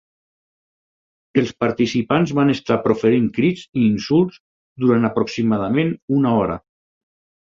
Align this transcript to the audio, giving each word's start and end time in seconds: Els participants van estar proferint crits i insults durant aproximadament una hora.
Els 1.41 1.51
participants 1.63 2.33
van 2.39 2.53
estar 2.55 2.77
proferint 2.87 3.27
crits 3.37 3.63
i 3.83 3.83
insults 3.91 4.41
durant 4.85 5.07
aproximadament 5.11 5.93
una 6.21 6.33
hora. 6.41 6.57